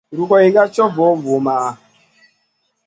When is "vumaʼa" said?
1.23-1.69